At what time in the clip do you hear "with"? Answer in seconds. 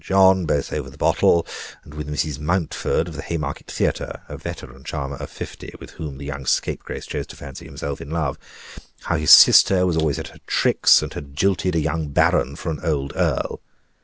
1.93-2.07, 5.79-5.91